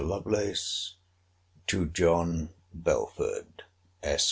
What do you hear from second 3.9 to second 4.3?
ESQ.